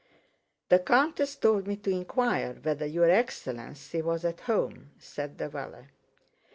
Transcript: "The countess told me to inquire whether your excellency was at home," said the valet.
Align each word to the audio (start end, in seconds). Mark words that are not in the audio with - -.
"The 0.69 0.79
countess 0.79 1.35
told 1.35 1.67
me 1.67 1.75
to 1.75 1.91
inquire 1.91 2.55
whether 2.63 2.87
your 2.87 3.07
excellency 3.11 4.01
was 4.01 4.25
at 4.25 4.39
home," 4.39 4.89
said 4.97 5.37
the 5.37 5.47
valet. 5.47 5.89